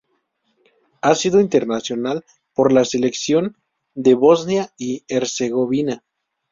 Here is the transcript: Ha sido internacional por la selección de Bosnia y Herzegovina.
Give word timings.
Ha 1.03 1.13
sido 1.13 1.39
internacional 1.39 2.25
por 2.55 2.71
la 2.73 2.85
selección 2.85 3.57
de 3.93 4.15
Bosnia 4.15 4.73
y 4.75 5.05
Herzegovina. 5.07 6.03